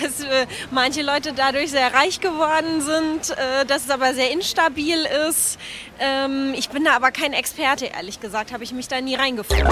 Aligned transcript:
dass 0.00 0.20
äh, 0.20 0.46
manche 0.70 1.02
Leute 1.02 1.32
dadurch 1.34 1.70
sehr 1.70 1.92
reich 1.92 2.20
geworden 2.20 2.80
sind, 2.80 3.36
äh, 3.36 3.64
dass 3.66 3.84
es 3.84 3.90
aber 3.90 4.14
sehr 4.14 4.30
instabil 4.30 5.06
ist. 5.28 5.58
Ähm, 6.00 6.54
ich 6.56 6.68
bin 6.68 6.84
da 6.84 6.94
aber 6.94 7.10
kein 7.10 7.32
Experte, 7.32 7.86
ehrlich 7.86 8.20
gesagt, 8.20 8.52
habe 8.52 8.64
ich 8.64 8.72
mich 8.72 8.88
da 8.88 9.00
nie 9.00 9.14
reingefunden. 9.14 9.66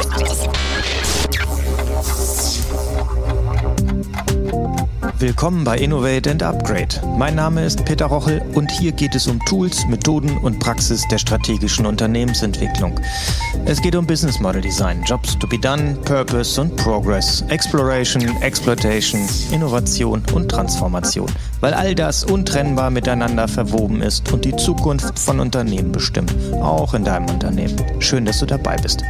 Willkommen 5.20 5.64
bei 5.64 5.76
Innovate 5.76 6.30
and 6.30 6.42
Upgrade. 6.42 6.98
Mein 7.18 7.34
Name 7.34 7.62
ist 7.66 7.84
Peter 7.84 8.06
Rochel 8.06 8.40
und 8.54 8.70
hier 8.70 8.90
geht 8.90 9.14
es 9.14 9.26
um 9.26 9.38
Tools, 9.44 9.86
Methoden 9.86 10.38
und 10.38 10.60
Praxis 10.60 11.06
der 11.08 11.18
strategischen 11.18 11.84
Unternehmensentwicklung. 11.84 12.98
Es 13.66 13.82
geht 13.82 13.94
um 13.96 14.06
Business 14.06 14.40
Model 14.40 14.62
Design, 14.62 15.02
Jobs 15.04 15.38
to 15.38 15.46
be 15.46 15.58
done, 15.58 15.98
Purpose 16.06 16.58
und 16.58 16.74
Progress, 16.76 17.44
Exploration, 17.50 18.22
Exploitation, 18.40 19.20
Innovation 19.52 20.22
und 20.32 20.48
Transformation, 20.50 21.30
weil 21.60 21.74
all 21.74 21.94
das 21.94 22.24
untrennbar 22.24 22.90
miteinander 22.90 23.46
verwoben 23.46 24.00
ist 24.00 24.32
und 24.32 24.46
die 24.46 24.56
Zukunft 24.56 25.18
von 25.18 25.38
Unternehmen 25.38 25.92
bestimmt, 25.92 26.34
auch 26.62 26.94
in 26.94 27.04
deinem 27.04 27.28
Unternehmen. 27.28 27.76
Schön, 27.98 28.24
dass 28.24 28.38
du 28.38 28.46
dabei 28.46 28.76
bist. 28.76 29.02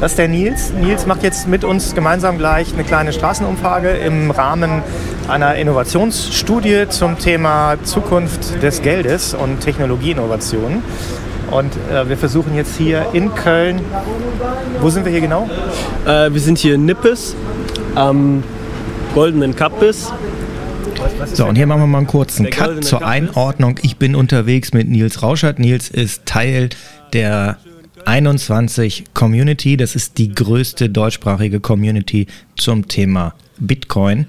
Das 0.00 0.12
ist 0.12 0.18
der 0.18 0.28
Nils. 0.28 0.72
Nils 0.72 1.06
macht 1.06 1.22
jetzt 1.22 1.48
mit 1.48 1.64
uns 1.64 1.94
gemeinsam 1.94 2.36
gleich 2.36 2.74
eine 2.74 2.84
kleine 2.84 3.12
Straßenumfrage 3.12 3.90
im 3.90 4.30
Rahmen 4.30 4.82
einer 5.28 5.54
Innovationsstudie 5.54 6.88
zum 6.88 7.18
Thema 7.18 7.76
Zukunft 7.84 8.62
des 8.62 8.82
Geldes 8.82 9.34
und 9.34 9.60
Technologieinnovationen. 9.60 10.82
Und 11.50 11.72
äh, 11.90 12.08
wir 12.08 12.16
versuchen 12.16 12.54
jetzt 12.56 12.76
hier 12.76 13.06
in 13.12 13.34
Köln, 13.34 13.80
wo 14.80 14.90
sind 14.90 15.04
wir 15.04 15.12
hier 15.12 15.20
genau? 15.20 15.48
Äh, 16.06 16.32
wir 16.32 16.40
sind 16.40 16.58
hier 16.58 16.74
in 16.74 16.84
Nippes 16.84 17.36
am 17.94 18.42
Goldenen 19.14 19.54
Kappes. 19.54 20.12
So, 21.32 21.46
und 21.46 21.56
hier 21.56 21.66
machen 21.66 21.82
wir 21.82 21.86
mal 21.86 21.98
einen 21.98 22.06
kurzen 22.06 22.50
Cut 22.50 22.84
zur 22.84 23.06
Einordnung. 23.06 23.78
Ich 23.82 23.96
bin 23.96 24.16
unterwegs 24.16 24.72
mit 24.72 24.88
Nils 24.88 25.22
Rauschert. 25.22 25.58
Nils 25.58 25.88
ist 25.88 26.26
Teil 26.26 26.70
der 27.12 27.58
21 28.06 29.04
Community. 29.14 29.76
Das 29.76 29.94
ist 29.94 30.18
die 30.18 30.34
größte 30.34 30.90
deutschsprachige 30.90 31.60
Community 31.60 32.26
zum 32.56 32.88
Thema 32.88 33.34
Bitcoin. 33.58 34.26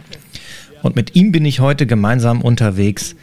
Und 0.81 0.95
mit 0.95 1.15
ihm 1.15 1.31
bin 1.31 1.45
ich 1.45 1.59
heute 1.59 1.85
gemeinsam 1.85 2.41
unterwegs 2.41 3.15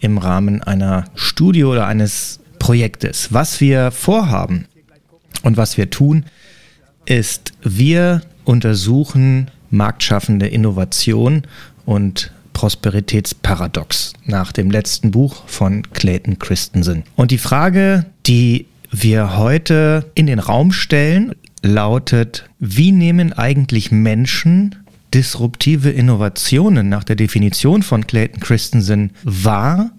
im 0.00 0.18
Rahmen 0.18 0.62
einer 0.62 1.04
Studie 1.14 1.64
oder 1.64 1.86
eines 1.86 2.40
Projektes. 2.58 3.32
Was 3.32 3.60
wir 3.60 3.90
vorhaben 3.90 4.66
und 5.42 5.56
was 5.56 5.76
wir 5.76 5.90
tun, 5.90 6.24
ist, 7.04 7.52
wir 7.62 8.22
untersuchen 8.44 9.50
marktschaffende 9.70 10.46
Innovation 10.46 11.42
und 11.84 12.32
Prosperitätsparadox 12.52 14.12
nach 14.26 14.52
dem 14.52 14.70
letzten 14.70 15.10
Buch 15.10 15.44
von 15.46 15.82
Clayton 15.92 16.38
Christensen. 16.38 17.04
Und 17.16 17.30
die 17.30 17.38
Frage, 17.38 18.06
die 18.26 18.66
wir 18.90 19.36
heute 19.36 20.10
in 20.14 20.26
den 20.26 20.38
Raum 20.38 20.72
stellen, 20.72 21.34
lautet, 21.62 22.48
wie 22.58 22.92
nehmen 22.92 23.32
eigentlich 23.32 23.90
Menschen 23.90 24.76
disruptive 25.12 25.90
Innovationen 25.90 26.88
nach 26.88 27.04
der 27.04 27.16
Definition 27.16 27.82
von 27.82 28.06
Clayton 28.06 28.40
Christensen 28.40 29.12
wahr, 29.24 29.90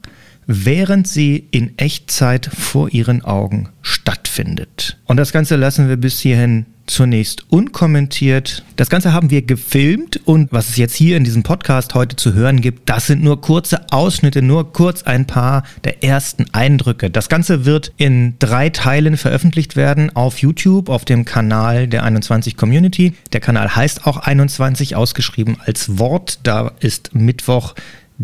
während 0.48 1.08
sie 1.08 1.48
in 1.52 1.78
Echtzeit 1.78 2.46
vor 2.46 2.90
ihren 2.94 3.24
Augen 3.24 3.70
stattfindet. 3.82 4.98
Und 5.06 5.18
das 5.18 5.32
Ganze 5.32 5.56
lassen 5.56 5.90
wir 5.90 5.98
bis 5.98 6.20
hierhin 6.20 6.66
zunächst 6.92 7.46
unkommentiert. 7.50 8.64
Das 8.76 8.90
Ganze 8.90 9.14
haben 9.14 9.30
wir 9.30 9.42
gefilmt 9.44 10.20
und 10.26 10.52
was 10.52 10.70
es 10.70 10.78
jetzt 10.78 10.96
hier 10.96 11.16
in 11.16 11.24
diesem 11.24 11.44
Podcast 11.44 11.96
heute 11.96 12.16
zu 12.16 12.34
hören 12.34 12.60
gibt, 12.60 12.90
das 12.90 13.08
sind 13.08 13.24
nur 13.24 13.40
kurze 13.40 13.92
Ausschnitte, 13.92 14.42
nur 14.42 14.74
kurz 14.74 15.04
ein 15.04 15.26
paar 15.26 15.64
der 15.84 16.04
ersten 16.04 16.46
Eindrücke. 16.54 17.10
Das 17.10 17.30
Ganze 17.30 17.66
wird 17.66 17.94
in 17.98 18.36
drei 18.40 18.70
Teilen 18.70 19.16
veröffentlicht 19.16 19.76
werden 19.76 20.14
auf 20.16 20.40
YouTube, 20.40 20.90
auf 20.90 21.06
dem 21.06 21.24
Kanal 21.24 21.88
der 21.88 22.04
21 22.04 22.58
Community. 22.58 23.14
Der 23.32 23.40
Kanal 23.40 23.76
heißt 23.76 24.06
auch 24.06 24.18
21 24.18 24.96
ausgeschrieben 24.96 25.58
als 25.66 25.98
Wort. 25.98 26.40
Da 26.44 26.74
ist 26.80 27.16
Mittwoch 27.16 27.74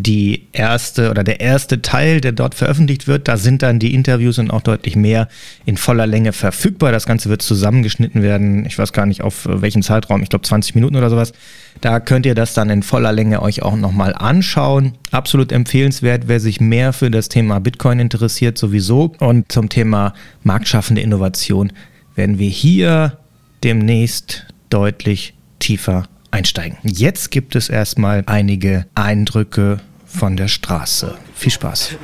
die 0.02 0.46
erste 0.52 1.10
oder 1.10 1.24
der 1.24 1.40
erste 1.40 1.82
Teil, 1.82 2.20
der 2.20 2.32
dort 2.32 2.54
veröffentlicht 2.54 3.08
wird. 3.08 3.26
Da 3.26 3.36
sind 3.36 3.62
dann 3.62 3.80
die 3.80 3.94
Interviews 3.94 4.38
und 4.38 4.50
auch 4.50 4.60
deutlich 4.60 4.94
mehr 4.94 5.28
in 5.66 5.76
voller 5.76 6.06
Länge 6.06 6.32
verfügbar. 6.32 6.92
Das 6.92 7.06
Ganze 7.06 7.28
wird 7.30 7.42
zusammengeschnitten 7.42 8.22
werden. 8.22 8.64
Ich 8.64 8.78
weiß 8.78 8.92
gar 8.92 9.06
nicht 9.06 9.22
auf 9.22 9.48
welchen 9.50 9.82
Zeitraum. 9.82 10.22
Ich 10.22 10.28
glaube 10.28 10.44
20 10.44 10.76
Minuten 10.76 10.94
oder 10.94 11.10
sowas. 11.10 11.32
Da 11.80 11.98
könnt 11.98 12.26
ihr 12.26 12.36
das 12.36 12.54
dann 12.54 12.70
in 12.70 12.82
voller 12.82 13.12
Länge 13.12 13.42
euch 13.42 13.62
auch 13.62 13.76
nochmal 13.76 14.14
anschauen. 14.14 14.92
Absolut 15.10 15.50
empfehlenswert, 15.50 16.28
wer 16.28 16.38
sich 16.38 16.60
mehr 16.60 16.92
für 16.92 17.10
das 17.10 17.28
Thema 17.28 17.58
Bitcoin 17.58 17.98
interessiert 17.98 18.56
sowieso. 18.56 19.14
Und 19.18 19.50
zum 19.50 19.68
Thema 19.68 20.14
marktschaffende 20.44 21.02
Innovation 21.02 21.72
werden 22.14 22.38
wir 22.38 22.50
hier 22.50 23.18
demnächst 23.64 24.46
deutlich 24.70 25.34
tiefer 25.58 26.04
einsteigen. 26.30 26.78
Jetzt 26.84 27.30
gibt 27.30 27.56
es 27.56 27.68
erstmal 27.68 28.22
einige 28.26 28.86
Eindrücke 28.94 29.80
von 30.08 30.36
der 30.36 30.48
Straße. 30.48 31.18
Viel 31.34 31.52
Spaß. 31.52 31.96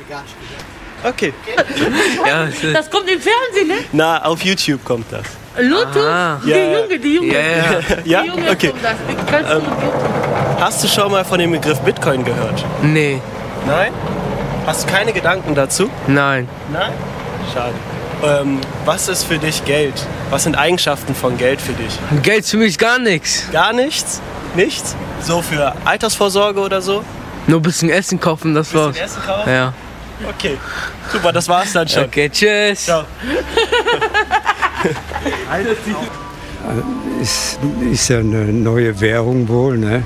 Okay. 1.03 1.33
ja, 2.27 2.47
das 2.73 2.89
kommt 2.89 3.09
im 3.09 3.19
Fernsehen, 3.19 3.67
ne? 3.67 3.85
Na, 3.91 4.23
auf 4.23 4.43
YouTube 4.43 4.83
kommt 4.83 5.11
das. 5.11 5.25
YouTube? 5.61 5.97
Aha. 5.97 6.41
Die 6.43 6.49
ja. 6.49 6.57
Junge, 6.57 6.99
die 6.99 7.15
Junge. 7.15 7.33
Ja, 7.33 7.39
ja. 7.41 7.79
ja? 8.03 8.21
Die 8.23 8.27
Junge 8.27 8.51
okay. 8.51 8.69
kommt 8.69 8.83
das. 8.83 9.51
Ähm, 9.51 9.61
hast 10.59 10.83
du 10.83 10.87
schon 10.87 11.11
mal 11.11 11.23
von 11.23 11.39
dem 11.39 11.51
Begriff 11.51 11.79
Bitcoin 11.81 12.23
gehört? 12.23 12.65
Nee. 12.81 13.21
Nein? 13.67 13.93
Hast 14.65 14.83
du 14.83 14.91
keine 14.91 15.13
Gedanken 15.13 15.53
dazu? 15.53 15.89
Nein. 16.07 16.47
Nein? 16.73 16.91
Schade. 17.53 17.73
Ähm, 18.23 18.59
was 18.85 19.07
ist 19.07 19.23
für 19.23 19.37
dich 19.37 19.63
Geld? 19.65 19.93
Was 20.29 20.43
sind 20.43 20.55
Eigenschaften 20.55 21.13
von 21.13 21.37
Geld 21.37 21.61
für 21.61 21.73
dich? 21.73 21.97
Geld 22.23 22.45
für 22.45 22.57
mich 22.57 22.77
gar 22.77 22.97
nichts. 22.97 23.49
Gar 23.51 23.73
nichts? 23.73 24.21
Nichts? 24.55 24.95
So 25.21 25.41
für 25.41 25.73
Altersvorsorge 25.85 26.59
oder 26.59 26.81
so? 26.81 27.03
Nur 27.47 27.59
ein 27.59 27.63
bisschen 27.63 27.89
Essen 27.89 28.19
kaufen, 28.19 28.53
das 28.53 28.73
war's. 28.73 28.97
Essen 28.97 29.21
kaufen? 29.21 29.49
Ja. 29.49 29.73
Okay, 30.29 30.57
super, 31.11 31.31
das 31.33 31.47
war's 31.47 31.73
dann 31.73 31.87
schon. 31.87 32.05
Okay, 32.05 32.29
tschüss. 32.29 32.85
Ciao. 32.85 33.03
ist, 37.21 37.59
ist 37.91 38.07
ja 38.09 38.19
eine 38.19 38.45
neue 38.45 38.99
Währung 38.99 39.47
wohl, 39.47 39.77
ne? 39.77 40.03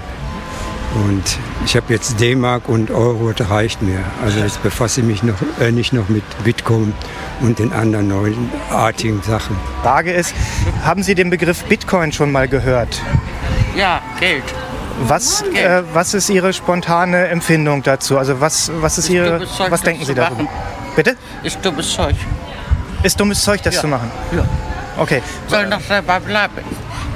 Und 1.06 1.38
ich 1.66 1.76
habe 1.76 1.94
jetzt 1.94 2.20
D-Mark 2.20 2.68
und 2.68 2.90
Euro, 2.90 3.32
das 3.32 3.50
reicht 3.50 3.82
mir. 3.82 4.00
Also 4.24 4.40
jetzt 4.40 4.64
befasse 4.64 5.02
ich 5.02 5.08
mich 5.08 5.22
noch, 5.22 5.36
äh, 5.62 5.72
nicht 5.72 5.94
noch 5.94 6.10
mit 6.10 6.24
Bitcoin 6.44 6.94
und 7.42 7.60
den 7.60 7.72
anderen 7.74 8.08
neuartigen 8.08 9.22
Sachen. 9.22 9.56
Frage 9.84 10.12
ist, 10.12 10.34
haben 10.84 11.04
Sie 11.04 11.14
den 11.14 11.30
Begriff 11.30 11.64
Bitcoin 11.66 12.12
schon 12.12 12.32
mal 12.32 12.48
gehört? 12.48 13.02
Ja, 13.76 14.02
Geld. 14.20 14.44
Was, 15.02 15.42
äh, 15.42 15.82
was 15.94 16.14
ist 16.14 16.30
Ihre 16.30 16.52
spontane 16.54 17.28
Empfindung 17.28 17.84
dazu? 17.84 18.18
Also 18.18 18.40
was, 18.42 18.72
was 18.82 18.98
ist, 18.98 19.06
Ist 19.06 19.12
Ihre, 19.12 19.42
was 19.70 19.82
denken 19.82 20.06
Sie 20.06 20.14
darüber? 20.14 20.44
machen. 20.44 20.50
Bitte? 20.96 21.16
Ist 21.44 21.64
dummes 21.64 21.94
Zeug. 21.94 22.16
Ist 23.04 23.20
dummes 23.20 23.42
Zeug, 23.44 23.62
das 23.64 23.76
Ja. 23.76 23.82
zu 23.82 23.88
machen? 23.88 24.12
Ja. 24.36 24.44
Okay. 24.98 25.22
Sollen 25.48 25.72
doch 25.72 25.80
dabei 25.88 26.20
bleiben. 26.20 26.54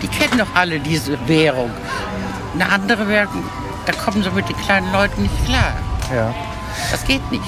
Die 0.02 0.08
kennen 0.08 0.38
doch 0.38 0.48
alle 0.56 0.80
diese 0.80 1.18
Währung. 1.28 1.72
Eine 2.54 2.70
andere 2.72 3.08
Währung, 3.08 3.44
da 3.86 3.92
kommen 3.94 4.24
sie 4.24 4.30
mit 4.30 4.48
den 4.48 4.58
kleinen 4.58 4.92
Leuten 4.94 5.24
nicht 5.24 5.46
klar. 5.46 5.74
Ja. 6.16 6.34
Das 6.92 7.04
geht 7.06 7.30
nicht. 7.32 7.44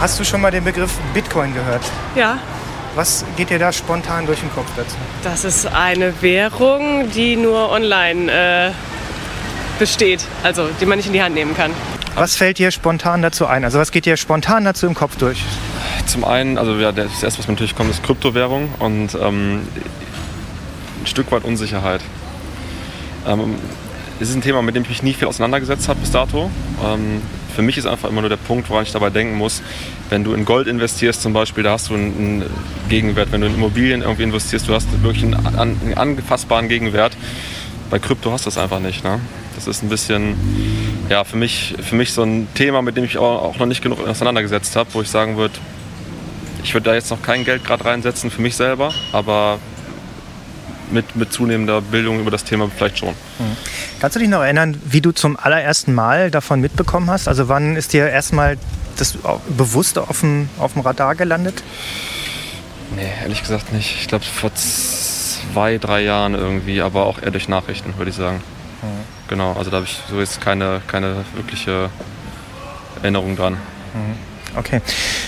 Hast 0.00 0.18
du 0.18 0.24
schon 0.24 0.40
mal 0.40 0.50
den 0.50 0.64
Begriff 0.64 0.92
Bitcoin 1.12 1.52
gehört? 1.54 1.82
Ja, 2.14 2.38
Was 2.96 3.24
geht 3.36 3.50
dir 3.50 3.58
da 3.58 3.72
spontan 3.72 4.24
durch 4.24 4.38
den 4.40 4.52
Kopf 4.54 4.68
dazu? 4.76 4.94
das 5.24 5.44
ist 5.44 5.66
eine 5.66 6.22
Währung, 6.22 7.10
die 7.10 7.34
nur 7.36 7.70
online 7.70 8.30
äh, 8.32 8.70
besteht, 9.78 10.24
also 10.42 10.68
die 10.80 10.86
man 10.86 10.98
nicht 10.98 11.06
in 11.06 11.12
die 11.12 11.22
Hand 11.22 11.34
nehmen 11.34 11.56
kann. 11.56 11.72
Was 12.14 12.36
fällt 12.36 12.58
dir 12.58 12.70
spontan 12.70 13.22
dazu 13.22 13.46
ein? 13.46 13.64
Also 13.64 13.78
was 13.78 13.90
geht 13.90 14.06
dir 14.06 14.16
spontan 14.16 14.64
dazu 14.64 14.86
im 14.86 14.94
Kopf 14.94 15.16
durch? 15.16 15.42
Zum 16.06 16.24
einen, 16.24 16.58
also 16.58 16.74
ja, 16.76 16.92
das 16.92 17.22
erste, 17.22 17.40
was 17.40 17.48
mir 17.48 17.54
natürlich 17.54 17.74
kommt, 17.74 17.90
ist 17.90 18.02
Kryptowährung 18.04 18.68
und 18.78 19.14
ähm, 19.14 19.62
ein 21.00 21.06
Stück 21.06 21.32
weit 21.32 21.44
Unsicherheit. 21.44 22.00
Ähm, 23.26 23.56
es 24.20 24.28
ist 24.28 24.36
ein 24.36 24.42
Thema, 24.42 24.62
mit 24.62 24.76
dem 24.76 24.84
ich 24.84 24.90
mich 24.90 25.02
nie 25.02 25.12
viel 25.12 25.26
auseinandergesetzt 25.26 25.88
habe 25.88 26.00
bis 26.00 26.12
dato. 26.12 26.50
Ähm, 26.84 27.20
für 27.54 27.62
mich 27.62 27.78
ist 27.78 27.86
einfach 27.86 28.08
immer 28.08 28.20
nur 28.20 28.30
der 28.30 28.36
Punkt, 28.36 28.68
woran 28.70 28.84
ich 28.84 28.92
dabei 28.92 29.10
denken 29.10 29.36
muss, 29.36 29.62
wenn 30.10 30.24
du 30.24 30.34
in 30.34 30.44
Gold 30.44 30.66
investierst 30.66 31.22
zum 31.22 31.32
Beispiel, 31.32 31.64
da 31.64 31.72
hast 31.72 31.88
du 31.88 31.94
einen, 31.94 32.16
einen 32.16 32.50
Gegenwert. 32.88 33.32
Wenn 33.32 33.40
du 33.40 33.46
in 33.46 33.54
Immobilien 33.54 34.02
irgendwie 34.02 34.24
investierst, 34.24 34.68
du 34.68 34.74
hast 34.74 34.86
wirklich 35.02 35.24
einen, 35.24 35.34
einen 35.56 35.94
angefassbaren 35.94 36.68
Gegenwert. 36.68 37.16
Bei 37.90 37.98
Krypto 37.98 38.32
hast 38.32 38.46
du 38.46 38.50
das 38.50 38.58
einfach 38.58 38.80
nicht. 38.80 39.04
Ne? 39.04 39.20
Das 39.54 39.66
ist 39.66 39.82
ein 39.82 39.88
bisschen, 39.88 40.36
ja, 41.08 41.24
für 41.24 41.36
mich, 41.36 41.74
für 41.80 41.94
mich 41.94 42.12
so 42.12 42.22
ein 42.22 42.48
Thema, 42.54 42.82
mit 42.82 42.96
dem 42.96 43.04
ich 43.04 43.18
auch, 43.18 43.56
noch 43.58 43.66
nicht 43.66 43.82
genug 43.82 44.06
auseinandergesetzt 44.06 44.76
habe, 44.76 44.90
wo 44.92 45.02
ich 45.02 45.08
sagen 45.08 45.36
würde, 45.36 45.54
ich 46.62 46.72
würde 46.72 46.90
da 46.90 46.94
jetzt 46.94 47.10
noch 47.10 47.22
kein 47.22 47.44
Geld 47.44 47.64
gerade 47.64 47.84
reinsetzen 47.84 48.30
für 48.30 48.40
mich 48.40 48.56
selber, 48.56 48.92
aber 49.12 49.58
mit, 50.90 51.16
mit 51.16 51.32
zunehmender 51.32 51.80
Bildung 51.80 52.20
über 52.20 52.30
das 52.30 52.44
Thema 52.44 52.70
vielleicht 52.74 52.98
schon. 52.98 53.10
Mhm. 53.10 53.56
Kannst 54.00 54.16
du 54.16 54.20
dich 54.20 54.28
noch 54.28 54.42
erinnern, 54.42 54.80
wie 54.84 55.00
du 55.00 55.12
zum 55.12 55.36
allerersten 55.38 55.94
Mal 55.94 56.30
davon 56.30 56.60
mitbekommen 56.60 57.10
hast? 57.10 57.28
Also 57.28 57.48
wann 57.48 57.76
ist 57.76 57.92
dir 57.92 58.08
erstmal 58.08 58.56
das 58.96 59.18
bewusst 59.48 59.98
auf 59.98 60.20
dem, 60.20 60.48
auf 60.58 60.74
dem 60.74 60.82
Radar 60.82 61.14
gelandet? 61.14 61.62
Nee, 62.96 63.10
ehrlich 63.22 63.40
gesagt 63.42 63.72
nicht. 63.72 63.96
Ich 64.00 64.08
glaube 64.08 64.24
vor 64.24 64.54
zwei, 64.54 65.78
drei 65.78 66.02
Jahren 66.02 66.34
irgendwie, 66.34 66.80
aber 66.80 67.06
auch 67.06 67.20
eher 67.20 67.30
durch 67.30 67.48
Nachrichten, 67.48 67.94
würde 67.96 68.10
ich 68.10 68.16
sagen. 68.16 68.42
Mhm. 68.84 69.28
Genau, 69.28 69.52
also 69.54 69.70
da 69.70 69.76
habe 69.76 69.86
ich 69.86 69.98
so 70.08 70.20
jetzt 70.20 70.40
keine, 70.40 70.80
keine 70.86 71.24
wirkliche 71.34 71.90
Erinnerung 73.02 73.36
dran. 73.36 73.54
Mhm. 73.94 74.34
Okay. 74.56 74.80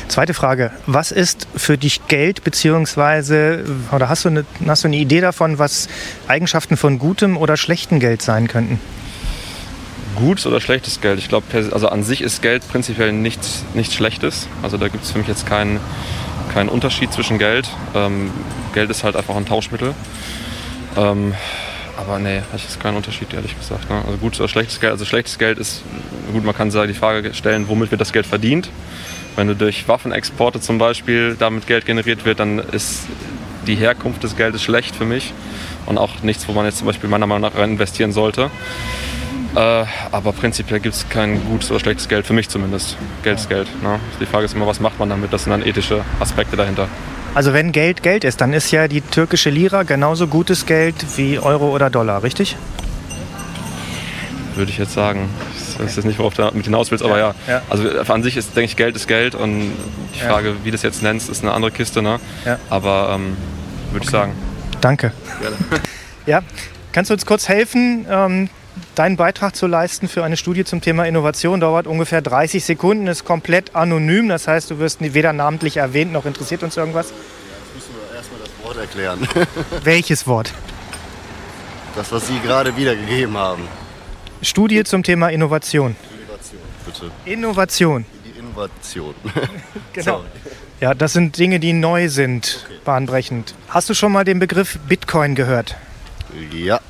Zweite 0.06 0.34
Frage. 0.34 0.70
Was 0.86 1.10
ist 1.10 1.48
für 1.56 1.76
dich 1.76 2.06
Geld, 2.06 2.44
beziehungsweise, 2.44 3.64
oder 3.90 4.08
hast 4.08 4.24
du, 4.24 4.28
eine, 4.28 4.44
hast 4.66 4.84
du 4.84 4.88
eine 4.88 4.96
Idee 4.96 5.20
davon, 5.20 5.58
was 5.58 5.88
Eigenschaften 6.28 6.76
von 6.76 6.98
gutem 6.98 7.36
oder 7.36 7.56
schlechtem 7.56 7.98
Geld 7.98 8.22
sein 8.22 8.46
könnten? 8.46 8.80
Gutes 10.14 10.46
oder 10.46 10.60
schlechtes 10.60 11.00
Geld? 11.00 11.18
Ich 11.18 11.28
glaube, 11.28 11.46
also 11.72 11.88
an 11.88 12.04
sich 12.04 12.20
ist 12.20 12.40
Geld 12.40 12.66
prinzipiell 12.68 13.12
nichts, 13.12 13.64
nichts 13.74 13.94
Schlechtes. 13.94 14.46
Also 14.62 14.78
da 14.78 14.88
gibt 14.88 15.04
es 15.04 15.10
für 15.10 15.18
mich 15.18 15.28
jetzt 15.28 15.46
keinen, 15.46 15.80
keinen 16.54 16.68
Unterschied 16.68 17.12
zwischen 17.12 17.38
Geld. 17.38 17.68
Ähm, 17.94 18.30
Geld 18.74 18.90
ist 18.90 19.02
halt 19.02 19.16
einfach 19.16 19.36
ein 19.36 19.44
Tauschmittel. 19.44 19.94
Ähm, 20.96 21.34
aber 22.06 22.18
nee, 22.18 22.42
das 22.52 22.64
ist 22.64 22.80
kein 22.80 22.94
Unterschied, 22.94 23.32
ehrlich 23.34 23.56
gesagt. 23.58 23.90
Ne? 23.90 24.02
Also 24.04 24.18
gutes 24.18 24.40
oder 24.40 24.48
schlechtes 24.48 24.80
Geld. 24.80 24.92
Also 24.92 25.04
schlechtes 25.04 25.38
Geld 25.38 25.58
ist, 25.58 25.82
gut, 26.32 26.44
man 26.44 26.54
kann 26.54 26.70
die 26.70 26.94
Frage 26.94 27.34
stellen, 27.34 27.68
womit 27.68 27.90
wird 27.90 28.00
das 28.00 28.12
Geld 28.12 28.26
verdient. 28.26 28.70
Wenn 29.34 29.48
du 29.48 29.54
durch 29.54 29.86
Waffenexporte 29.88 30.60
zum 30.60 30.78
Beispiel 30.78 31.36
damit 31.38 31.66
Geld 31.66 31.84
generiert 31.84 32.24
wird, 32.24 32.40
dann 32.40 32.58
ist 32.58 33.06
die 33.66 33.74
Herkunft 33.74 34.22
des 34.22 34.36
Geldes 34.36 34.62
schlecht 34.62 34.94
für 34.94 35.04
mich 35.04 35.34
und 35.86 35.98
auch 35.98 36.22
nichts, 36.22 36.46
wo 36.48 36.52
man 36.52 36.64
jetzt 36.64 36.78
zum 36.78 36.86
Beispiel 36.86 37.10
meiner 37.10 37.26
Meinung 37.26 37.50
nach 37.50 37.58
rein 37.58 37.72
investieren 37.72 38.12
sollte. 38.12 38.50
Äh, 39.54 39.84
aber 40.12 40.32
prinzipiell 40.32 40.80
gibt 40.80 40.94
es 40.94 41.08
kein 41.08 41.42
gutes 41.46 41.70
oder 41.70 41.80
schlechtes 41.80 42.08
Geld, 42.08 42.26
für 42.26 42.34
mich 42.34 42.48
zumindest. 42.48 42.96
Geld 43.22 43.38
ist 43.38 43.48
Geld. 43.48 43.68
Ne? 43.82 43.98
Die 44.20 44.26
Frage 44.26 44.44
ist 44.44 44.54
immer, 44.54 44.66
was 44.66 44.80
macht 44.80 44.98
man 44.98 45.08
damit? 45.08 45.32
Das 45.32 45.44
sind 45.44 45.50
dann 45.50 45.66
ethische 45.66 46.04
Aspekte 46.20 46.56
dahinter. 46.56 46.88
Also 47.36 47.52
wenn 47.52 47.70
Geld 47.70 48.02
Geld 48.02 48.24
ist, 48.24 48.40
dann 48.40 48.54
ist 48.54 48.70
ja 48.70 48.88
die 48.88 49.02
türkische 49.02 49.50
Lira 49.50 49.82
genauso 49.82 50.26
gutes 50.26 50.64
Geld 50.64 50.94
wie 51.18 51.38
Euro 51.38 51.68
oder 51.68 51.90
Dollar, 51.90 52.22
richtig? 52.22 52.56
Würde 54.54 54.70
ich 54.70 54.78
jetzt 54.78 54.94
sagen. 54.94 55.28
Ich 55.68 55.78
weiß 55.78 55.96
jetzt 55.96 56.06
nicht, 56.06 56.18
worauf 56.18 56.32
du 56.32 56.50
mit 56.54 56.64
hinaus 56.64 56.90
willst, 56.90 57.04
aber 57.04 57.18
ja. 57.18 57.34
ja. 57.46 57.60
Also 57.68 57.90
an 58.10 58.22
sich 58.22 58.38
ist, 58.38 58.56
denke 58.56 58.70
ich, 58.70 58.76
Geld 58.76 58.96
ist 58.96 59.06
Geld 59.06 59.34
und 59.34 59.70
die 60.14 60.18
Frage, 60.18 60.48
ja. 60.48 60.54
wie 60.62 60.70
du 60.70 60.72
das 60.72 60.82
jetzt 60.82 61.02
nennst, 61.02 61.28
ist 61.28 61.42
eine 61.42 61.52
andere 61.52 61.72
Kiste. 61.72 62.00
Ne? 62.00 62.20
Ja. 62.46 62.58
Aber 62.70 63.10
ähm, 63.16 63.36
würde 63.90 63.96
okay. 63.96 64.04
ich 64.04 64.10
sagen. 64.10 64.32
Danke. 64.80 65.12
Gerne. 65.42 65.56
Ja, 66.24 66.40
kannst 66.92 67.10
du 67.10 67.14
uns 67.14 67.26
kurz 67.26 67.50
helfen, 67.50 68.06
ähm, 68.10 68.48
deinen 68.94 69.16
Beitrag 69.16 69.56
zu 69.56 69.66
leisten 69.66 70.08
für 70.08 70.24
eine 70.24 70.36
Studie 70.36 70.64
zum 70.64 70.80
Thema 70.80 71.04
Innovation? 71.06 71.60
Dauert 71.60 71.86
ungefähr 71.86 72.22
30 72.22 72.64
Sekunden, 72.64 73.06
ist 73.06 73.24
komplett 73.24 73.74
anonym. 73.74 74.28
Das 74.28 74.48
heißt, 74.48 74.70
du 74.70 74.78
wirst 74.78 75.00
weder 75.00 75.32
namentlich 75.32 75.76
erwähnt, 75.76 76.12
noch 76.12 76.26
interessiert 76.26 76.62
uns 76.62 76.76
irgendwas. 76.76 77.10
Ja, 77.10 77.16
jetzt 77.16 77.74
müssen 77.74 77.94
wir 78.08 78.16
erstmal 78.16 78.40
das 78.40 78.50
Wort 78.64 78.76
erklären. 78.76 79.28
Welches 79.84 80.26
Wort? 80.26 80.52
Das, 81.94 82.12
was 82.12 82.26
Sie 82.26 82.38
gerade 82.40 82.76
wiedergegeben 82.76 83.36
haben. 83.36 83.62
Studie 84.42 84.84
zum 84.84 85.02
Thema 85.02 85.28
Innovation. 85.28 85.96
Innovation, 86.20 86.60
bitte. 86.84 87.10
Innovation. 87.24 88.04
Die 88.24 88.38
Innovation. 88.38 89.14
genau. 89.94 90.24
Ja, 90.80 90.92
das 90.92 91.14
sind 91.14 91.38
Dinge, 91.38 91.58
die 91.58 91.72
neu 91.72 92.10
sind, 92.10 92.66
okay. 92.66 92.78
bahnbrechend. 92.84 93.54
Hast 93.68 93.88
du 93.88 93.94
schon 93.94 94.12
mal 94.12 94.24
den 94.24 94.38
Begriff 94.38 94.78
Bitcoin 94.86 95.34
gehört? 95.34 95.76
Ja. 96.52 96.80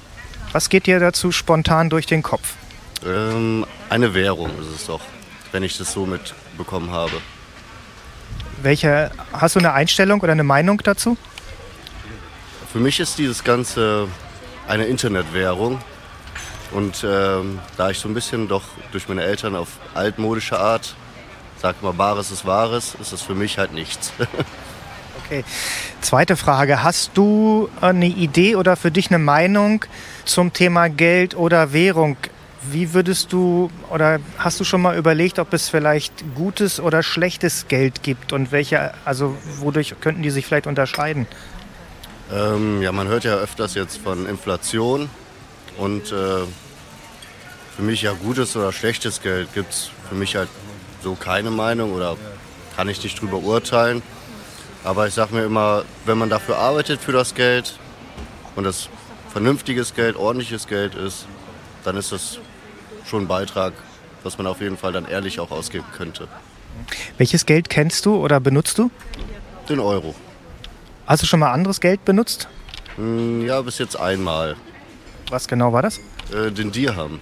Was 0.56 0.70
geht 0.70 0.86
dir 0.86 1.00
dazu 1.00 1.32
spontan 1.32 1.90
durch 1.90 2.06
den 2.06 2.22
Kopf? 2.22 2.54
Ähm, 3.04 3.66
eine 3.90 4.14
Währung 4.14 4.48
ist 4.58 4.74
es 4.74 4.86
doch, 4.86 5.02
wenn 5.52 5.62
ich 5.62 5.76
das 5.76 5.92
so 5.92 6.06
mitbekommen 6.06 6.92
habe. 6.92 7.12
Welche, 8.62 9.10
hast 9.34 9.56
du 9.56 9.58
eine 9.58 9.74
Einstellung 9.74 10.22
oder 10.22 10.32
eine 10.32 10.44
Meinung 10.44 10.80
dazu? 10.82 11.18
Für 12.72 12.78
mich 12.78 13.00
ist 13.00 13.18
dieses 13.18 13.44
Ganze 13.44 14.08
eine 14.66 14.86
Internetwährung, 14.86 15.78
und 16.70 17.04
ähm, 17.06 17.58
da 17.76 17.90
ich 17.90 17.98
so 17.98 18.08
ein 18.08 18.14
bisschen 18.14 18.48
doch 18.48 18.64
durch 18.92 19.08
meine 19.08 19.24
Eltern 19.24 19.56
auf 19.56 19.68
altmodische 19.92 20.58
Art, 20.58 20.96
sag 21.60 21.82
mal, 21.82 21.92
Bares 21.92 22.30
ist 22.30 22.46
Wahres, 22.46 22.96
ist 22.98 23.12
es 23.12 23.20
für 23.20 23.34
mich 23.34 23.58
halt 23.58 23.74
nichts. 23.74 24.10
okay. 25.22 25.44
Zweite 26.06 26.36
Frage. 26.36 26.84
Hast 26.84 27.10
du 27.14 27.68
eine 27.80 28.06
Idee 28.06 28.54
oder 28.54 28.76
für 28.76 28.92
dich 28.92 29.08
eine 29.08 29.18
Meinung 29.18 29.84
zum 30.24 30.52
Thema 30.52 30.86
Geld 30.86 31.36
oder 31.36 31.72
Währung? 31.72 32.16
Wie 32.70 32.94
würdest 32.94 33.32
du 33.32 33.72
oder 33.90 34.20
hast 34.38 34.60
du 34.60 34.62
schon 34.62 34.82
mal 34.82 34.96
überlegt, 34.96 35.40
ob 35.40 35.52
es 35.52 35.68
vielleicht 35.68 36.12
gutes 36.36 36.78
oder 36.78 37.02
schlechtes 37.02 37.66
Geld 37.66 38.04
gibt 38.04 38.32
und 38.32 38.52
welche, 38.52 38.94
also 39.04 39.36
wodurch 39.58 39.96
könnten 40.00 40.22
die 40.22 40.30
sich 40.30 40.46
vielleicht 40.46 40.68
unterscheiden? 40.68 41.26
Ähm, 42.32 42.82
ja, 42.82 42.92
man 42.92 43.08
hört 43.08 43.24
ja 43.24 43.34
öfters 43.34 43.74
jetzt 43.74 43.98
von 43.98 44.28
Inflation 44.28 45.10
und 45.76 46.12
äh, 46.12 46.44
für 47.74 47.82
mich 47.82 48.02
ja 48.02 48.12
gutes 48.12 48.54
oder 48.54 48.70
schlechtes 48.70 49.22
Geld 49.22 49.52
gibt 49.54 49.72
es 49.72 49.90
für 50.08 50.14
mich 50.14 50.36
halt 50.36 50.50
so 51.02 51.16
keine 51.16 51.50
Meinung 51.50 51.92
oder 51.92 52.16
kann 52.76 52.88
ich 52.88 53.02
nicht 53.02 53.20
drüber 53.20 53.38
urteilen. 53.38 54.02
Aber 54.86 55.08
ich 55.08 55.14
sage 55.14 55.34
mir 55.34 55.42
immer, 55.42 55.82
wenn 56.04 56.16
man 56.16 56.30
dafür 56.30 56.58
arbeitet 56.58 57.00
für 57.00 57.10
das 57.10 57.34
Geld 57.34 57.76
und 58.54 58.62
das 58.62 58.88
vernünftiges 59.32 59.96
Geld, 59.96 60.14
ordentliches 60.14 60.68
Geld 60.68 60.94
ist, 60.94 61.26
dann 61.82 61.96
ist 61.96 62.12
das 62.12 62.38
schon 63.04 63.24
ein 63.24 63.26
Beitrag, 63.26 63.72
was 64.22 64.38
man 64.38 64.46
auf 64.46 64.60
jeden 64.60 64.76
Fall 64.76 64.92
dann 64.92 65.04
ehrlich 65.04 65.40
auch 65.40 65.50
ausgeben 65.50 65.86
könnte. 65.96 66.28
Welches 67.18 67.46
Geld 67.46 67.68
kennst 67.68 68.06
du 68.06 68.14
oder 68.14 68.38
benutzt 68.38 68.78
du? 68.78 68.92
Den 69.68 69.80
Euro. 69.80 70.14
Hast 71.08 71.20
du 71.20 71.26
schon 71.26 71.40
mal 71.40 71.50
anderes 71.50 71.80
Geld 71.80 72.04
benutzt? 72.04 72.46
Hm, 72.94 73.44
ja, 73.44 73.60
bis 73.62 73.78
jetzt 73.78 73.98
einmal. 73.98 74.54
Was 75.30 75.48
genau 75.48 75.72
war 75.72 75.82
das? 75.82 75.98
Äh, 76.32 76.52
den 76.52 76.70
Dirham. 76.70 77.18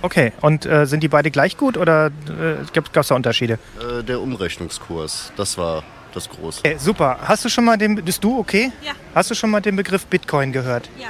Okay, 0.00 0.32
und 0.40 0.64
äh, 0.64 0.86
sind 0.86 1.02
die 1.02 1.08
beide 1.08 1.30
gleich 1.30 1.58
gut 1.58 1.76
oder 1.76 2.06
äh, 2.06 2.64
gab 2.72 2.96
es 2.96 3.08
da 3.08 3.14
Unterschiede? 3.14 3.58
Äh, 3.78 4.02
der 4.02 4.18
Umrechnungskurs, 4.18 5.30
das 5.36 5.58
war 5.58 5.82
das 6.12 6.28
Große. 6.28 6.60
Okay, 6.60 6.76
super. 6.78 7.18
Hast 7.22 7.44
du 7.44 7.48
schon 7.48 7.64
mal 7.64 7.76
den, 7.76 7.96
bist 7.96 8.22
du 8.22 8.38
okay? 8.38 8.72
Ja. 8.82 8.92
Hast 9.14 9.30
du 9.30 9.34
schon 9.34 9.50
mal 9.50 9.60
den 9.60 9.76
Begriff 9.76 10.06
Bitcoin 10.06 10.52
gehört? 10.52 10.88
Ja. 10.98 11.08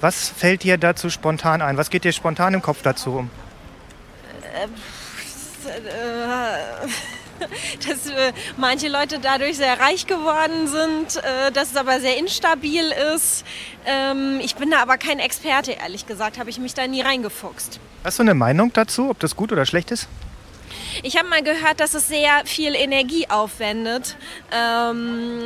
Was 0.00 0.28
fällt 0.28 0.62
dir 0.62 0.78
dazu 0.78 1.10
spontan 1.10 1.62
ein? 1.62 1.76
Was 1.76 1.90
geht 1.90 2.04
dir 2.04 2.12
spontan 2.12 2.54
im 2.54 2.62
Kopf 2.62 2.82
dazu 2.82 3.12
um? 3.12 3.30
Äh, 4.54 4.68
dass 7.86 8.06
äh, 8.06 8.32
manche 8.56 8.88
Leute 8.88 9.18
dadurch 9.20 9.56
sehr 9.56 9.78
reich 9.78 10.06
geworden 10.06 10.66
sind, 10.66 11.22
äh, 11.22 11.52
dass 11.52 11.70
es 11.70 11.76
aber 11.76 12.00
sehr 12.00 12.18
instabil 12.18 12.92
ist. 13.14 13.44
Ähm, 13.84 14.40
ich 14.42 14.56
bin 14.56 14.70
da 14.70 14.78
aber 14.80 14.98
kein 14.98 15.18
Experte, 15.18 15.72
ehrlich 15.72 16.06
gesagt, 16.06 16.38
habe 16.38 16.50
ich 16.50 16.58
mich 16.58 16.74
da 16.74 16.86
nie 16.86 17.02
reingefuchst. 17.02 17.80
Hast 18.04 18.18
du 18.18 18.22
eine 18.22 18.34
Meinung 18.34 18.72
dazu, 18.72 19.10
ob 19.10 19.18
das 19.20 19.36
gut 19.36 19.52
oder 19.52 19.66
schlecht 19.66 19.90
ist? 19.90 20.08
Ich 21.02 21.16
habe 21.16 21.28
mal 21.28 21.42
gehört, 21.42 21.80
dass 21.80 21.94
es 21.94 22.08
sehr 22.08 22.42
viel 22.44 22.74
Energie 22.74 23.28
aufwendet 23.28 24.16
ähm, 24.52 25.40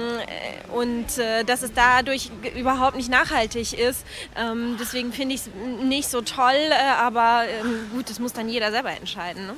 und 0.73 1.19
äh, 1.19 1.45
dass 1.45 1.62
es 1.62 1.73
dadurch 1.73 2.30
überhaupt 2.57 2.97
nicht 2.97 3.11
nachhaltig 3.11 3.73
ist. 3.73 4.04
Ähm, 4.37 4.76
deswegen 4.78 5.12
finde 5.12 5.35
ich 5.35 5.42
es 5.42 5.50
nicht 5.83 6.09
so 6.09 6.21
toll, 6.21 6.54
äh, 6.54 7.00
aber 7.00 7.45
ähm, 7.61 7.90
gut, 7.92 8.11
das 8.11 8.19
muss 8.19 8.33
dann 8.33 8.49
jeder 8.49 8.71
selber 8.71 8.90
entscheiden. 8.90 9.47
Ne? 9.47 9.54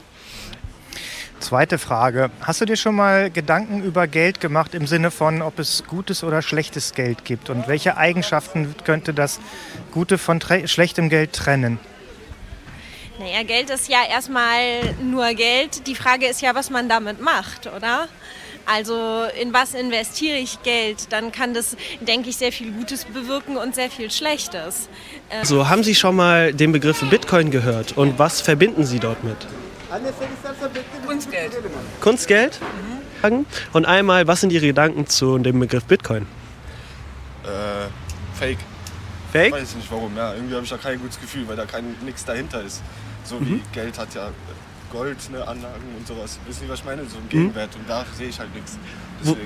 Zweite 1.41 1.79
Frage. 1.79 2.31
Hast 2.41 2.61
du 2.61 2.67
dir 2.67 2.77
schon 2.77 2.95
mal 2.95 3.29
Gedanken 3.29 3.83
über 3.83 4.07
Geld 4.07 4.41
gemacht 4.41 4.75
im 4.75 4.87
Sinne 4.87 5.11
von, 5.11 5.43
ob 5.43 5.59
es 5.59 5.83
gutes 5.89 6.23
oder 6.23 6.41
schlechtes 6.41 6.95
Geld 6.95 7.25
gibt? 7.25 7.51
Und 7.51 7.67
welche 7.67 7.97
Eigenschaften 7.97 8.77
könnte 8.85 9.13
das 9.13 9.41
Gute 9.91 10.19
von 10.19 10.41
schlechtem 10.67 11.09
Geld 11.09 11.33
trennen? 11.33 11.81
Naja, 13.19 13.43
Geld 13.43 13.71
ist 13.71 13.89
ja 13.89 13.99
erstmal 14.09 14.95
nur 15.03 15.27
Geld. 15.35 15.87
Die 15.87 15.95
Frage 15.95 16.27
ist 16.27 16.41
ja, 16.41 16.55
was 16.55 16.71
man 16.71 16.89
damit 16.89 17.21
macht, 17.21 17.67
oder? 17.67 18.09
Also 18.65 19.25
in 19.41 19.53
was 19.53 19.75
investiere 19.75 20.39
ich 20.39 20.63
Geld? 20.63 21.13
Dann 21.13 21.33
kann 21.33 21.53
das, 21.53 21.77
denke 22.01 22.31
ich, 22.31 22.37
sehr 22.37 22.53
viel 22.53 22.71
Gutes 22.73 23.05
bewirken 23.05 23.57
und 23.57 23.75
sehr 23.75 23.91
viel 23.91 24.11
Schlechtes. 24.11 24.89
So, 25.43 25.69
haben 25.69 25.83
Sie 25.83 25.95
schon 25.95 26.17
mal 26.17 26.53
den 26.55 26.73
Begriff 26.73 27.01
Bitcoin 27.11 27.51
gehört 27.51 27.97
und 27.97 28.19
was 28.19 28.41
verbinden 28.41 28.85
Sie 28.85 29.01
dort 29.01 29.25
mit? 29.25 29.37
Kunstgeld. 31.07 31.53
Kunstgeld? 32.01 32.61
Mhm. 33.23 33.47
Und 33.73 33.85
einmal, 33.85 34.27
was 34.27 34.41
sind 34.41 34.53
Ihre 34.53 34.67
Gedanken 34.67 35.07
zu 35.07 35.39
dem 35.39 35.61
Begriff 35.61 35.85
Bitcoin? 35.85 36.27
Äh, 37.45 37.89
Fake. 38.39 38.59
Fake? 39.33 39.47
Ich 39.47 39.53
weiß 39.53 39.75
nicht 39.77 39.91
warum, 39.91 40.15
ja. 40.15 40.35
Irgendwie 40.35 40.55
habe 40.55 40.65
ich 40.65 40.71
da 40.71 40.77
kein 40.77 41.01
gutes 41.01 41.19
Gefühl, 41.19 41.49
weil 41.49 41.57
da 41.57 41.65
kein 41.65 41.97
nichts 42.05 42.25
dahinter 42.25 42.63
ist. 42.63 42.83
So 43.25 43.37
mhm. 43.37 43.47
wie 43.47 43.63
Geld 43.73 43.99
hat 43.99 44.15
ja 44.15 44.31
Gold, 44.93 45.31
ne, 45.31 45.49
Anlagen 45.49 45.95
und 45.97 46.07
sowas. 46.07 46.39
Wissen 46.47 46.65
Sie, 46.65 46.69
was 46.69 46.81
ich 46.81 46.85
meine? 46.85 47.07
So 47.07 47.17
ein 47.17 47.25
mhm. 47.25 47.29
Gegenwert. 47.31 47.75
Mhm. 47.75 47.81
Und 47.81 47.89
da 47.89 48.05
sehe 48.17 48.29
ich 48.29 48.39
halt 48.39 48.55
nichts. 48.55 48.79
Wo, 49.23 49.37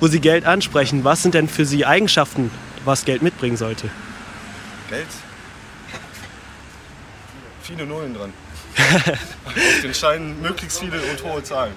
wo, 0.00 0.06
Sie 0.06 0.20
Geld 0.20 0.46
ansprechen, 0.46 1.04
was 1.04 1.22
sind 1.22 1.34
denn 1.34 1.46
für 1.46 1.66
Sie 1.66 1.84
Eigenschaften 1.84 2.50
was 2.86 3.04
Geld 3.04 3.20
mitbringen 3.20 3.58
sollte? 3.58 3.90
Geld? 4.88 5.06
Viele 7.62 7.84
Nullen 7.84 8.14
dran. 8.14 8.32
Auf 9.44 9.80
den 9.82 9.92
Scheinen 9.92 10.40
möglichst 10.40 10.78
viele 10.78 11.00
und 11.00 11.24
hohe 11.24 11.42
Zahlen. 11.42 11.72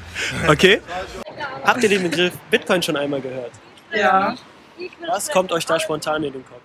Okay. 0.47 0.79
Habt 1.65 1.81
ihr 1.81 1.89
den 1.89 2.03
Begriff 2.03 2.33
Bitcoin 2.51 2.83
schon 2.83 2.95
einmal 2.95 3.19
gehört? 3.19 3.51
Ja. 3.91 4.35
Was 5.07 5.29
kommt 5.29 5.51
euch 5.51 5.65
da 5.65 5.79
spontan 5.79 6.23
in 6.23 6.31
den 6.31 6.45
Kopf? 6.45 6.61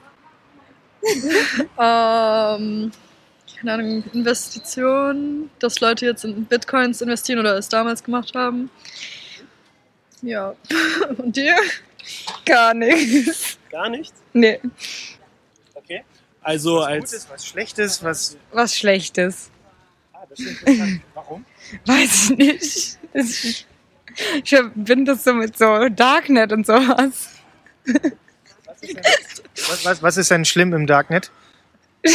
ähm, 1.79 2.91
keine 3.57 3.73
Ahnung, 3.73 4.05
Investitionen, 4.13 5.51
dass 5.59 5.81
Leute 5.81 6.07
jetzt 6.07 6.25
in 6.25 6.45
Bitcoins 6.45 7.01
investieren 7.01 7.39
oder 7.41 7.57
es 7.57 7.69
damals 7.69 8.03
gemacht 8.03 8.35
haben. 8.35 8.71
Ja. 10.23 10.55
Und 11.19 11.37
dir? 11.37 11.57
Gar 12.45 12.75
nichts. 12.75 13.59
Gar 13.71 13.89
nichts? 13.91 14.15
Nee. 14.33 14.61
Okay. 15.75 16.05
Also 16.43 16.77
was 16.77 16.87
als 16.87 17.11
Gutes, 17.11 17.31
was 17.31 17.47
Schlechtes, 17.47 18.03
was. 18.03 18.37
Was 18.53 18.77
Schlechtes. 18.77 19.51
Ah, 20.13 20.25
das 20.29 20.39
ist 20.39 20.47
interessant. 20.47 21.01
Warum? 21.15 21.45
Weiß 21.87 22.31
ich 22.31 22.37
nicht. 22.37 22.99
Ich, 23.15 23.67
ich 24.43 24.49
verbinde 24.49 25.13
das 25.13 25.25
so 25.25 25.35
mit 25.35 25.57
so 25.59 25.89
Darknet 25.89 26.53
und 26.53 26.67
sowas. 26.67 27.31
Was, 27.85 28.81
was, 29.85 30.03
was 30.03 30.17
ist 30.17 30.31
denn 30.31 30.45
schlimm 30.45 30.73
im 30.73 30.87
Darknet? 30.87 31.31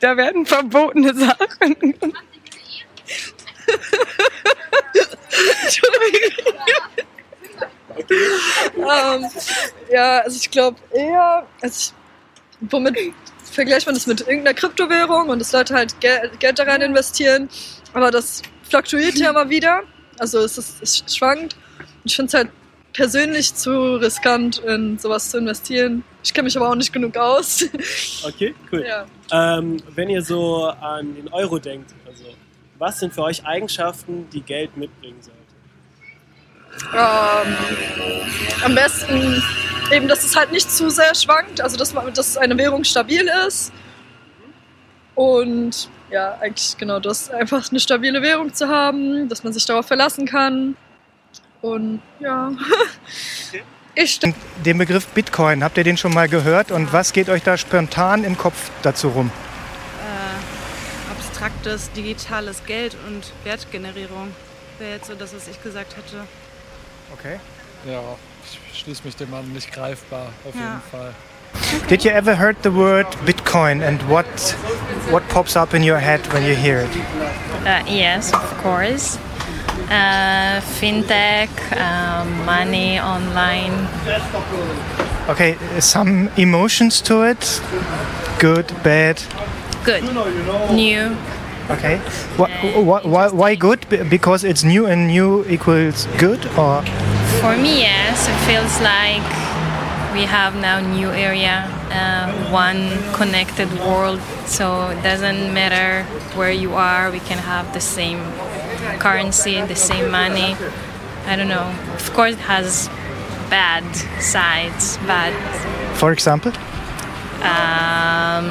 da 0.00 0.16
werden 0.16 0.46
verbotene 0.46 1.14
Sachen. 1.14 1.76
Entschuldigung. 5.62 6.54
ähm, 8.76 9.30
ja, 9.90 10.18
also 10.20 10.36
ich 10.36 10.50
glaube 10.50 10.76
eher, 10.92 11.46
also 11.60 11.92
ich, 12.60 12.70
womit 12.70 12.96
vergleicht 13.44 13.86
man 13.86 13.94
das 13.94 14.06
mit 14.06 14.20
irgendeiner 14.20 14.54
Kryptowährung 14.54 15.28
und 15.28 15.38
dass 15.38 15.52
Leute 15.52 15.74
halt 15.74 16.00
Gel 16.00 16.30
Geld 16.38 16.58
da 16.58 16.64
rein 16.64 16.82
investieren, 16.82 17.48
aber 17.92 18.10
das 18.10 18.42
fluktuiert 18.68 19.16
ja 19.16 19.30
immer 19.30 19.48
wieder, 19.48 19.82
also 20.18 20.40
es, 20.40 20.58
ist, 20.58 20.82
es 20.82 21.04
schwankt. 21.14 21.56
Ich 22.04 22.16
finde 22.16 22.28
es 22.28 22.34
halt 22.34 22.50
persönlich 22.92 23.54
zu 23.54 23.96
riskant, 23.96 24.58
in 24.58 24.98
sowas 24.98 25.30
zu 25.30 25.38
investieren. 25.38 26.04
Ich 26.24 26.32
kenne 26.32 26.44
mich 26.44 26.56
aber 26.56 26.70
auch 26.70 26.74
nicht 26.74 26.92
genug 26.92 27.16
aus. 27.16 27.64
Okay, 28.26 28.54
cool. 28.72 28.84
Ja. 28.86 29.06
Ähm, 29.30 29.76
wenn 29.94 30.08
ihr 30.08 30.22
so 30.22 30.64
an 30.64 31.14
den 31.14 31.28
Euro 31.28 31.58
denkt, 31.58 31.94
also, 32.06 32.24
was 32.78 32.98
sind 32.98 33.12
für 33.12 33.22
euch 33.22 33.44
Eigenschaften, 33.44 34.26
die 34.30 34.40
Geld 34.40 34.76
mitbringen 34.76 35.20
sollte? 35.20 35.38
Ähm, 36.94 37.56
am 38.64 38.74
besten 38.74 39.42
eben, 39.92 40.08
dass 40.08 40.24
es 40.24 40.34
halt 40.34 40.50
nicht 40.52 40.70
zu 40.70 40.88
sehr 40.88 41.14
schwankt, 41.14 41.60
also 41.60 41.76
dass, 41.76 41.92
man, 41.92 42.12
dass 42.14 42.36
eine 42.36 42.56
Währung 42.56 42.84
stabil 42.84 43.28
ist. 43.46 43.72
Und 45.14 45.88
ja, 46.10 46.38
eigentlich 46.40 46.76
genau 46.76 46.98
das, 47.00 47.30
einfach 47.30 47.70
eine 47.70 47.80
stabile 47.80 48.22
Währung 48.22 48.52
zu 48.54 48.68
haben, 48.68 49.28
dass 49.28 49.44
man 49.44 49.52
sich 49.52 49.64
darauf 49.66 49.86
verlassen 49.86 50.26
kann. 50.26 50.76
Und 51.60 52.00
ja. 52.20 52.52
Ich 53.52 53.62
Und 53.96 54.34
den 54.64 54.78
Begriff 54.78 55.06
Bitcoin, 55.08 55.62
habt 55.62 55.76
ihr 55.78 55.84
den 55.84 55.96
schon 55.96 56.12
mal 56.12 56.28
gehört? 56.28 56.70
Und 56.72 56.92
was 56.92 57.12
geht 57.12 57.28
euch 57.28 57.42
da 57.42 57.56
spontan 57.56 58.24
im 58.24 58.36
Kopf 58.36 58.70
dazu 58.82 59.08
rum? 59.08 59.30
Äh, 60.02 61.12
abstraktes 61.12 61.92
digitales 61.92 62.64
Geld 62.66 62.96
und 63.06 63.32
Wertgenerierung 63.44 64.32
wäre 64.78 64.94
jetzt 64.94 65.06
so 65.06 65.14
das, 65.14 65.34
was 65.34 65.46
ich 65.46 65.62
gesagt 65.62 65.96
hätte. 65.96 66.24
Okay. 67.12 67.38
Ja, 67.88 68.00
ich 68.72 68.80
schließe 68.80 69.02
mich 69.04 69.14
dem 69.14 69.32
an, 69.32 69.52
nicht 69.52 69.72
greifbar, 69.72 70.26
auf 70.44 70.54
Ja. 70.54 70.60
jeden 70.60 70.82
Fall. 70.90 71.14
Did 71.88 72.02
you 72.02 72.10
ever 72.10 72.36
heard 72.36 72.56
the 72.64 72.74
word 72.74 73.06
Bitcoin 73.24 73.80
and 73.80 74.02
what 74.08 74.26
what 75.10 75.22
pops 75.28 75.56
up 75.56 75.72
in 75.72 75.88
your 75.88 75.98
head 75.98 76.20
when 76.32 76.44
you 76.44 76.52
hear 76.56 76.80
it? 76.80 76.88
Uh, 77.64 77.88
yes, 77.88 78.32
of 78.34 78.42
course. 78.60 79.18
Uh, 79.94 80.60
fintech, 80.60 81.50
uh, 81.70 82.24
money 82.44 82.98
online. 82.98 83.86
Okay, 85.28 85.56
some 85.78 86.28
emotions 86.36 87.00
to 87.00 87.22
it. 87.22 87.62
Good, 88.40 88.66
bad. 88.82 89.22
Good. 89.84 90.02
New. 90.72 91.16
Okay. 91.70 91.98
Why, 92.36 93.00
why, 93.04 93.28
why 93.28 93.54
good? 93.54 93.86
Because 94.10 94.42
it's 94.42 94.64
new 94.64 94.86
and 94.86 95.06
new 95.06 95.44
equals 95.48 96.08
good, 96.18 96.44
or 96.58 96.82
For 97.40 97.56
me, 97.56 97.78
yes, 97.80 98.26
it 98.26 98.38
feels 98.50 98.74
like 98.82 99.22
we 100.12 100.24
have 100.26 100.56
now 100.56 100.80
new 100.80 101.10
area, 101.10 101.70
uh, 101.90 102.50
one 102.50 102.90
connected 103.12 103.70
world. 103.78 104.20
So 104.46 104.88
it 104.88 105.02
doesn't 105.02 105.54
matter 105.54 106.02
where 106.36 106.52
you 106.52 106.74
are, 106.74 107.12
we 107.12 107.20
can 107.20 107.38
have 107.38 107.72
the 107.72 107.80
same 107.80 108.20
currency, 108.98 109.60
the 109.62 109.76
same 109.76 110.10
money. 110.10 110.56
I 111.26 111.36
don't 111.36 111.48
know. 111.48 111.74
Of 111.94 112.12
course, 112.12 112.34
it 112.34 112.40
has 112.40 112.88
bad 113.50 113.84
sides, 114.20 114.98
but 115.06 115.32
for 115.94 116.12
example? 116.12 116.52
Um, 117.40 118.46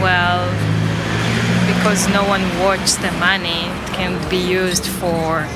well, 0.00 0.44
because 1.66 2.08
no 2.08 2.24
one 2.24 2.42
watches 2.60 2.96
the 2.98 3.12
money, 3.12 3.66
it 3.66 3.92
can 3.94 4.12
be 4.28 4.36
used 4.36 4.86
for 4.86 5.46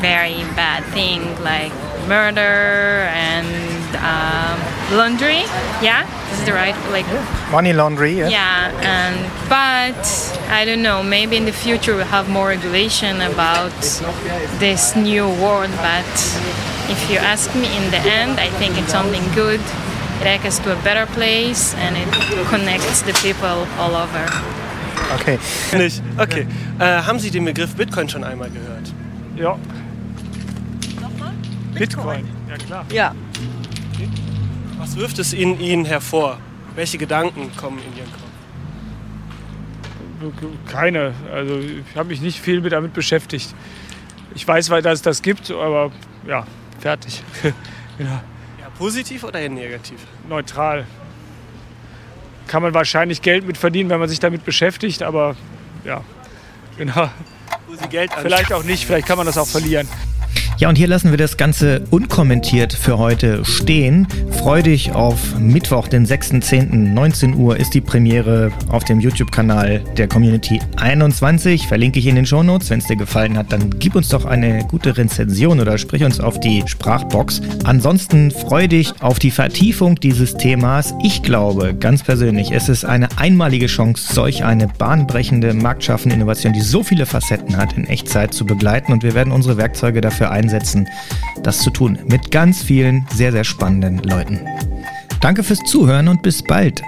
very 0.00 0.42
bad 0.56 0.82
things 0.92 1.38
like 1.40 1.72
murder 2.08 3.06
and 3.14 3.96
um, 4.02 4.58
laundry. 4.98 5.44
Yeah, 5.80 6.02
is 6.32 6.44
the 6.44 6.52
right? 6.52 6.76
Like 6.90 7.06
Money 7.52 7.74
laundry. 7.74 8.18
Yeah. 8.18 8.28
yeah, 8.30 8.72
and 8.80 9.16
but 9.48 10.02
I 10.48 10.64
don't 10.64 10.82
know. 10.82 11.02
Maybe 11.02 11.36
in 11.36 11.44
the 11.44 11.52
future 11.52 11.94
we'll 11.94 12.06
have 12.06 12.30
more 12.30 12.48
regulation 12.48 13.20
about 13.20 13.72
this 14.58 14.96
new 14.96 15.28
world. 15.28 15.70
But 15.82 16.08
if 16.88 17.10
you 17.10 17.18
ask 17.18 17.54
me, 17.54 17.68
in 17.76 17.90
the 17.90 17.98
end, 17.98 18.40
I 18.40 18.48
think 18.58 18.78
it's 18.78 18.90
something 18.90 19.22
good. 19.34 19.60
It 20.20 20.24
takes 20.24 20.46
us 20.46 20.58
to 20.60 20.72
a 20.72 20.82
better 20.82 21.04
place, 21.12 21.74
and 21.74 21.94
it 21.94 22.08
connects 22.48 23.02
the 23.02 23.12
people 23.22 23.66
all 23.78 23.94
over. 23.96 24.24
Okay. 25.20 25.38
Nicht? 25.76 26.02
Okay. 26.18 26.46
Äh, 26.78 27.02
haben 27.02 27.18
Sie 27.18 27.30
den 27.30 27.44
Begriff 27.44 27.74
Bitcoin 27.74 28.08
schon 28.08 28.24
einmal 28.24 28.48
gehört? 28.48 28.90
Ja. 29.36 29.58
Bitcoin, 31.74 32.26
ja 32.48 32.56
klar. 32.56 32.86
Ja. 32.90 33.14
Was 34.78 34.96
wirft 34.96 35.18
es 35.18 35.34
in 35.34 35.60
Ihnen 35.60 35.84
hervor? 35.84 36.38
Welche 36.74 36.98
Gedanken 36.98 37.50
kommen 37.56 37.78
in 37.78 37.96
Ihren 37.98 38.10
Kopf? 38.12 38.22
Keine. 40.70 41.14
Also 41.32 41.58
ich 41.58 41.96
habe 41.96 42.08
mich 42.08 42.20
nicht 42.20 42.40
viel 42.40 42.60
mit 42.60 42.72
damit 42.72 42.92
beschäftigt. 42.92 43.54
Ich 44.34 44.46
weiß, 44.46 44.70
weil 44.70 44.82
dass 44.82 44.94
es 44.94 45.02
das 45.02 45.22
gibt, 45.22 45.50
aber 45.50 45.90
ja, 46.26 46.46
fertig. 46.80 47.22
genau. 47.98 48.20
Ja, 48.60 48.70
positiv 48.78 49.24
oder 49.24 49.40
eher 49.40 49.50
negativ? 49.50 49.98
Neutral. 50.28 50.86
Kann 52.46 52.62
man 52.62 52.72
wahrscheinlich 52.74 53.20
Geld 53.22 53.46
mit 53.46 53.58
verdienen, 53.58 53.90
wenn 53.90 54.00
man 54.00 54.08
sich 54.08 54.20
damit 54.20 54.44
beschäftigt, 54.44 55.02
aber 55.02 55.36
ja, 55.84 56.02
genau. 56.78 57.10
Wo 57.66 57.74
Sie 57.74 57.88
Geld 57.88 58.12
Vielleicht 58.20 58.52
auch 58.52 58.64
nicht, 58.64 58.84
vielleicht 58.84 59.06
kann 59.06 59.16
man 59.16 59.26
das 59.26 59.38
auch 59.38 59.46
verlieren. 59.46 59.88
Ja, 60.62 60.68
und 60.68 60.78
hier 60.78 60.86
lassen 60.86 61.10
wir 61.10 61.18
das 61.18 61.36
Ganze 61.36 61.82
unkommentiert 61.90 62.72
für 62.72 62.96
heute 62.96 63.44
stehen. 63.44 64.06
Freu 64.30 64.62
dich 64.62 64.92
auf 64.92 65.36
Mittwoch, 65.40 65.88
den 65.88 66.06
6.10. 66.06 66.72
19 66.72 67.34
Uhr 67.34 67.56
ist 67.56 67.74
die 67.74 67.80
Premiere 67.80 68.52
auf 68.68 68.84
dem 68.84 69.00
YouTube-Kanal 69.00 69.80
der 69.96 70.06
Community 70.06 70.60
21. 70.76 71.66
Verlinke 71.66 71.98
ich 71.98 72.06
in 72.06 72.14
den 72.14 72.26
Shownotes. 72.26 72.70
Wenn 72.70 72.78
es 72.78 72.86
dir 72.86 72.94
gefallen 72.94 73.36
hat, 73.36 73.50
dann 73.50 73.76
gib 73.80 73.96
uns 73.96 74.08
doch 74.08 74.24
eine 74.24 74.64
gute 74.68 74.96
Rezension 74.96 75.58
oder 75.58 75.78
sprich 75.78 76.04
uns 76.04 76.20
auf 76.20 76.38
die 76.38 76.62
Sprachbox. 76.64 77.42
Ansonsten 77.64 78.30
freu 78.30 78.68
dich 78.68 78.92
auf 79.00 79.18
die 79.18 79.32
Vertiefung 79.32 79.96
dieses 79.96 80.34
Themas. 80.34 80.94
Ich 81.02 81.24
glaube, 81.24 81.74
ganz 81.74 82.04
persönlich, 82.04 82.52
es 82.52 82.68
ist 82.68 82.84
eine 82.84 83.08
einmalige 83.18 83.66
Chance, 83.66 84.14
solch 84.14 84.44
eine 84.44 84.68
bahnbrechende, 84.68 85.54
marktschaffende 85.54 86.14
Innovation, 86.14 86.52
die 86.52 86.60
so 86.60 86.84
viele 86.84 87.04
Facetten 87.04 87.56
hat, 87.56 87.72
in 87.72 87.88
Echtzeit 87.88 88.32
zu 88.32 88.46
begleiten. 88.46 88.92
Und 88.92 89.02
wir 89.02 89.14
werden 89.14 89.32
unsere 89.32 89.56
Werkzeuge 89.56 90.00
dafür 90.00 90.30
einsetzen, 90.30 90.51
das 91.42 91.58
zu 91.60 91.70
tun. 91.70 91.98
Mit 92.06 92.30
ganz 92.30 92.62
vielen 92.62 93.06
sehr, 93.12 93.32
sehr 93.32 93.44
spannenden 93.44 93.98
Leuten. 93.98 94.40
Danke 95.20 95.42
fürs 95.42 95.60
Zuhören 95.60 96.08
und 96.08 96.22
bis 96.22 96.42
bald. 96.42 96.82